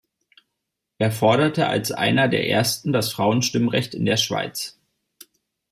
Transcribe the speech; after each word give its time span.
Er 0.97 1.11
forderte 1.11 1.67
als 1.67 1.91
einer 1.91 2.27
der 2.27 2.49
ersten 2.49 2.91
das 2.91 3.11
Frauenstimmrecht 3.11 3.93
in 3.93 4.03
der 4.07 4.17
Schweiz. 4.17 4.79